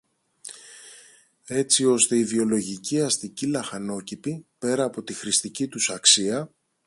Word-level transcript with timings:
έτσι 1.47 1.85
ώστε 1.85 2.17
οι 2.17 2.23
βιολογικοί 2.23 3.01
αστικοί 3.01 3.47
λαχανόκηποι, 3.47 4.45
πέρα 4.59 4.83
από 4.83 5.03
τη 5.03 5.13
χρηστική 5.13 5.67
τους 5.67 5.89
αξία 5.89 6.51